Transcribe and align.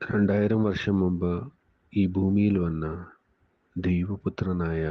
രണ്ടായിരം 0.00 0.64
വർഷം 0.64 1.00
മുമ്പ് 1.00 1.52
ഈ 1.92 2.06
ഭൂമിയിൽ 2.06 2.58
വന്ന 2.58 3.06
ദൈവപുത്രനായ 3.76 4.82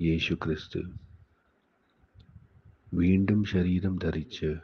യേശു 0.00 0.34
ക്രിസ്തു 0.34 0.80
വീണ്ടും 2.92 3.44
ശരീരം 3.44 3.96
ധരിച്ച് 3.96 4.56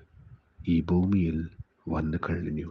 ഈ 0.68 0.80
ഭൂമിയിൽ 0.80 1.48
വന്നു 1.88 2.18
കഴിഞ്ഞു. 2.28 2.70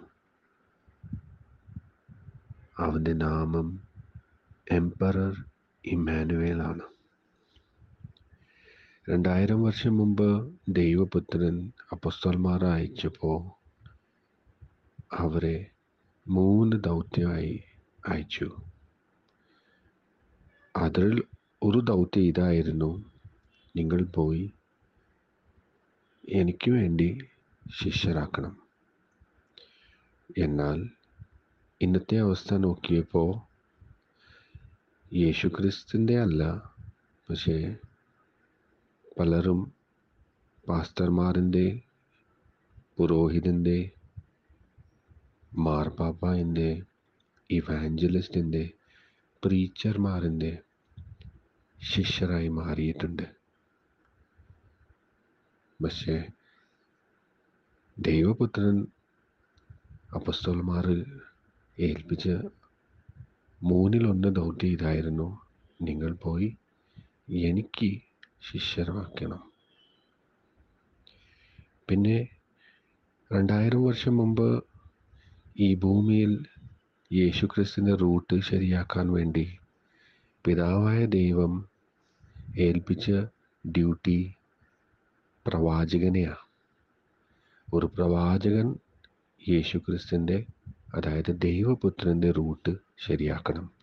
അവന്റെ 2.78 3.14
നാമം 3.14 3.82
എംപറർ 4.68 5.46
ഇമാനുവേലാണ് 5.86 6.84
രണ്ടായിരം 9.08 9.64
വർഷം 9.64 9.98
മുമ്പ് 9.98 10.28
ദൈവപുത്രൻ 10.68 11.72
അപ്പസ്തോൽമാർ 11.92 12.66
അയച്ചപ്പോൾ 12.66 13.42
അവരെ 15.18 15.73
മൂന്ന് 16.28 16.84
ദൗത്യമായി 16.84 17.64
അയച്ചു. 18.08 18.56
അതിൽ 20.78 21.24
ഒരു 21.64 21.78
ദൗത്യം 21.80 22.24
ഇതായിരുന്നു. 22.24 23.12
നിങ്ങൾ 23.76 24.04
പോയി 24.04 24.54
എനിക്ക് 26.30 26.72
വേണ്ടി 26.72 27.22
ശിഷ്യരാക്കണം. 27.84 28.62
എന്നാൽ 30.38 30.90
ഇന്നത്തെ 31.82 32.18
അവസ്ഥ 32.18 32.54
നോക്കിയപ്പോൾ 32.54 33.54
യേശുക്രിസ്തുവിന്റെ 35.16 36.22
അല്ല 36.22 36.74
പക്ഷേ 37.30 37.76
പലരും 39.20 39.74
പാസ്റ്റർമാരിന്റെ 40.70 41.80
പുരോഹിതന്റെ 42.98 43.92
മാർപ്പാപ്പന്റെ 45.58 46.82
ഇവാഞ്ചലിസ്റ്റിന്റെ 47.50 48.70
പ്രീച്ചർമാരിന്റെ 49.46 50.58
ശിഷ്യരായി 51.84 52.48
മാറിയിട്ടുണ്ട്. 52.48 53.24
പക്ഷേ 55.84 56.28
ദൈവപുത്രൻ 58.00 58.88
അപസ്തോൽമാർ 60.16 61.06
ഏൽപ്പിച്ച 61.80 62.30
മൂന്നിലൊന്ന് 63.64 64.36
ദൗത്യം 64.36 64.72
ഇതായിരുന്നു. 64.72 65.42
നിങ്ങൾ 65.82 66.14
പോയി 66.14 66.58
എനിക്ക് 67.30 68.02
ശിഷ്യരാക്കണം. 68.52 69.52
പിന്നെ 71.90 72.28
രണ്ടായിരം 73.34 73.84
വർഷം 73.84 74.18
മുമ്പ് 74.18 74.73
ഈ 75.60 75.76
ഭൂമിയിൽ 75.76 76.46
യേശുക്രിസ്തുവിന്റെ 77.14 77.96
റൂട്ട് 77.96 78.42
ശരിയാക്കാൻ 78.42 79.12
വേണ്ടി 79.12 79.58
പിതാവായ 80.46 81.06
ദൈവം 81.06 81.70
ഏൽപ്പിച്ച 82.58 83.12
ഡ്യൂട്ടി 83.68 84.34
പ്രവാചകനെയാണ് 85.48 86.44
ഒരു 87.74 87.86
പ്രവാചകൻ 87.86 88.76
യേശുക്രിസ്തുവിന്റെ 89.50 90.46
അതായത് 90.96 91.42
ദൈവപുത്രന്റെ 91.42 92.32
റൂട്ട് 92.32 92.76
ശരിയാക്കണം. 92.98 93.74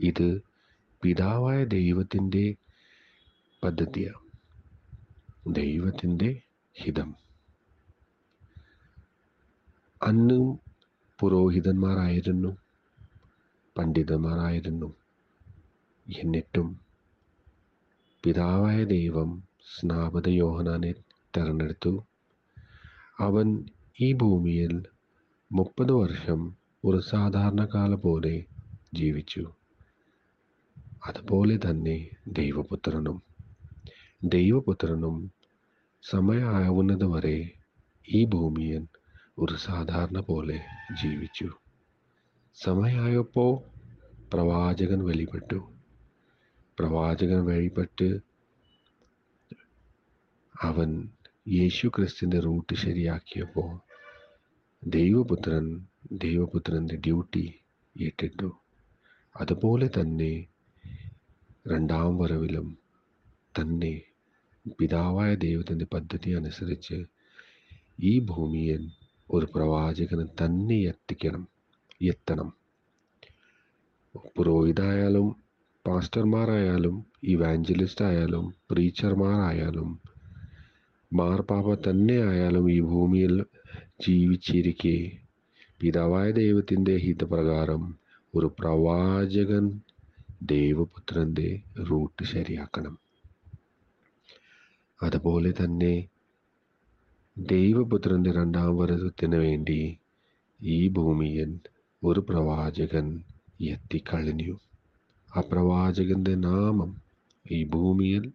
ഇത് 0.00 0.42
പിതാവായ 1.02 1.64
ദൈവത്തിന്റെ 1.64 2.54
പദ്ധതിയാണ് 3.64 4.30
ദൈവത്തിന്റെ 5.54 6.40
ഹിതം. 6.74 7.14
അന്നും 10.02 10.69
പുരോഹിതന്മാരായിരുന്നു 11.20 12.56
പണ്ഡിതന്മാരായിരുന്നു. 13.78 14.94
എന്നിട്ടും 16.22 16.80
പിതാവായ 18.24 18.84
ദൈവം 18.84 19.42
സ്നാപത 19.78 20.28
യോഹനാനെ 20.28 20.92
തിരഞ്ഞെടുത്തു. 21.36 22.04
അവൻ 23.20 23.64
ഈ 24.00 24.12
ഭൂമിയിൽ 24.12 24.84
മുപ്പത് 25.52 25.92
വർഷം 25.92 26.56
ഒരു 26.84 27.00
സാധാരണക്കാല 27.00 27.94
പോലെ 27.94 28.44
ജീവിച്ചു. 28.94 29.52
അതുപോലെ 31.06 31.56
തന്നെ 31.56 32.10
ദൈവപുത്രനും. 32.28 33.22
ദൈവപുത്രനും 34.24 35.32
സമയമാവുന്നത് 36.02 37.04
വരെ 37.04 37.50
ഈ 38.08 38.24
ഭൂമിയിൽ 38.24 38.86
ഒരു 39.38 39.54
സാധാരണ 39.56 40.20
പോലെ 40.20 40.56
ജീവിച്ചു. 41.02 41.48
സമയമായപ്പോൾ 42.56 43.52
പ്രവാചകൻ 44.32 45.04
വഴിപെട്ടു 45.04 45.58
പ്രവാചകൻ 46.78 47.46
വഴിപെട്ട് 47.46 48.08
അവൻ 50.54 50.90
യേശു 51.48 51.88
ക്രിസ്തുവിന്റെ 51.88 52.40
റൂട്ട് 52.40 52.74
ശരിയാക്കിയപ്പോൾ 52.74 53.70
ദൈവപുത്രൻ 54.82 55.64
ദൈവപുത്രന്റെ 56.12 56.96
ഡ്യൂട്ടി 56.96 57.44
ഏറ്റിട്ടു 57.96 58.50
അതുപോലെ 59.34 59.88
തന്നെ 59.88 60.32
രണ്ടാം 61.66 62.18
വരവിലും 62.18 62.68
തന്നെ 63.54 63.94
പിതാവായ 64.78 65.34
ദൈവത്തിന്റെ 65.34 65.84
പദ്ധതി 65.84 66.30
അനുസരിച്ച് 66.32 66.98
ഈ 68.02 68.18
ഭൂമിയിൽ 68.20 68.82
ഒരു 69.30 69.46
പ്രവാചകന് 69.46 70.26
തന്നെ 70.40 70.76
എത്തിക്കണം 70.82 71.48
എത്തണം. 72.02 72.48
പുരോഹിതായാലും 74.36 75.36
പാസ്റ്റർമാരായാലും 75.86 77.06
ഇവാഞ്ചലിസ്റ്റ് 77.22 78.04
ആയാലും 78.04 78.54
പ്രീച്ചർമാരായാലും 78.70 80.00
മാർപ്പാപ്പ 81.12 81.74
തന്നെ 81.74 82.16
ആയാലും 82.22 82.72
ഈ 82.72 82.80
ഭൂമിയിൽ 82.80 83.44
ജീവിച്ചിരിക്കെ. 84.08 84.96
പിതാവായ 85.80 86.30
ദൈവത്തിന്റെ 86.30 86.96
ഹിതപ്രകാരം 86.96 87.82
ഒരു 88.34 88.54
പ്രവാചകൻ 88.58 89.80
ദൈവപുത്രന്റെ 90.42 91.48
റൂട്ട് 91.90 92.24
ശരിയാക്കണം. 92.24 92.98
അതുപോലെ 95.02 95.54
തന്നെ 95.64 95.94
ദൈവപുത്രന്റെ 97.40 98.32
രണ്ടാം 98.32 98.78
വരവത്തിന് 98.78 99.36
വേണ്ടി 99.36 99.98
ഈ 100.62 100.88
ഭൂമിയിൽ 100.88 101.60
ഒരു 102.04 102.20
പ്രവാചകൻ 102.20 103.22
എത്തിക്കഴിഞ്ഞു. 103.60 104.58
ആ 105.36 105.40
പ്രവാചകന്റെ 105.40 106.34
നാമം 106.34 107.02
ഈ 107.50 107.64
ഭൂമിയിൽ 107.64 108.32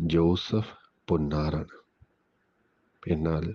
ജോസഫ് 0.00 0.74
പൊന്നാറാണ്. 1.08 1.76
എന്നാൽ 3.08 3.54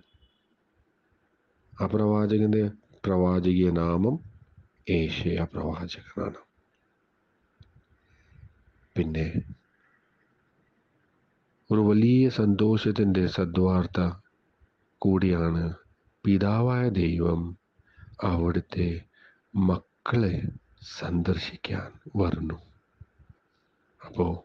ആ 1.82 1.86
പ്രവാചകന്റെ 1.86 2.72
പ്രവാചകീയ 3.06 3.72
നാമം 3.72 4.20
ഏഷ്യ 4.90 5.48
പ്രവാചകനാണ്. 5.54 6.36
പിന്നെ 8.98 9.34
ഒരു 11.72 11.80
വലിയ 11.80 12.30
സന്തോഷത്തിന്റെ 12.30 13.28
സദ്വാർത്ത 13.28 14.12
കൂടിയാണ്. 14.98 15.74
പിതാവായ 16.26 16.90
ദൈവം 16.90 17.58
അവിടുത്തെ 18.24 19.02
മക്കളെ 19.56 20.42
സന്ദർശിക്കാൻ 21.00 21.92
വരുന്നു. 22.16 22.54
അപ്പോൾ 24.06 24.40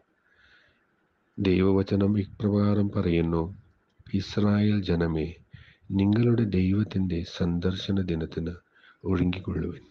ദൈവവചനം 1.39 2.19
ഇപ്രകാരം 2.19 2.89
പറയുന്നു 2.89 3.57
ഇസ്രായേൽ 4.13 4.83
ജനമേ 4.83 5.35
നിങ്ങളുടെ 5.91 6.43
ദൈവത്തിന്റെ 6.43 7.23
സന്ദർശന 7.37 8.01
ദിനത്തിന് 8.01 8.55
ഒരുങ്ങിക്കൊള്ളുവിൻ. 9.05 9.85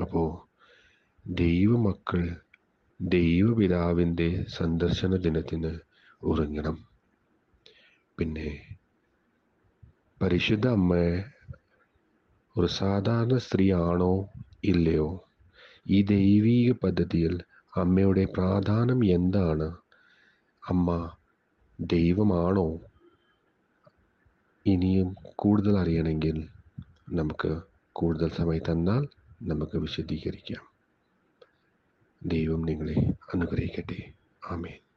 അപ്പോൾ 0.00 0.30
ദൈവമക്കൾ 1.26 2.40
ദൈവപിതാവിന്റെ 3.00 4.44
സന്ദർശന 4.48 5.16
ദിനത്തിന് 5.16 5.78
ഒരുങ്ങണം 6.24 6.84
പിന്നെ 8.18 8.76
പരിശുദ്ധ 10.22 10.68
അമ്മയെ 10.68 11.24
ഒരു 12.58 12.66
സാധാരണ 12.66 13.36
സ്ത്രീ 13.36 13.72
ആണോ 13.72 14.28
ഇല്ലയോ? 14.64 15.24
ഈ 15.88 16.02
ദൈവീക 16.02 16.72
പദ്ധതിയിൽ 16.72 17.42
അമ്മയുടെ 17.76 18.24
പ്രാധാന്യം 18.24 19.04
എന്താണ്? 19.04 19.76
അമ്മ 20.68 21.10
ദൈവമാണോ? 21.80 22.80
ഇനിയും 24.66 25.16
കൂടുതൽ 25.36 25.78
അറിയണമെങ്കിൽ 25.78 26.48
നമുക്ക് 27.12 27.62
കൂടുതൽ 27.92 28.30
സമയം 28.30 28.72
തന്നാൽ 28.72 29.08
നമുക്ക് 29.42 29.78
വിശദീകരിക്കാം. 29.78 30.64
ദൈവം 32.22 32.62
നിങ്ങളെ 32.62 32.94
അനുഗ്രഹിക്കട്ടെ. 33.34 34.12
ആമേൻ. 34.50 34.89